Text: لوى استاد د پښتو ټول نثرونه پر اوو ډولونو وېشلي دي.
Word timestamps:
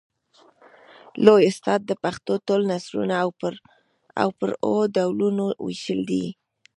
لوى 1.25 1.43
استاد 1.51 1.79
د 1.87 1.91
پښتو 2.03 2.33
ټول 2.47 2.61
نثرونه 2.71 3.17
پر 4.39 4.51
اوو 4.65 4.79
ډولونو 4.95 5.45
وېشلي 5.65 6.01
دي. 6.09 6.25